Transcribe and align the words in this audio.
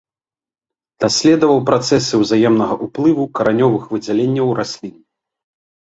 Даследаваў 1.05 1.59
працэсы 1.69 2.13
ўзаемнага 2.23 2.73
ўплыву 2.89 3.23
каранёвых 3.39 3.83
выдзяленняў 3.95 4.47
раслін. 4.65 4.97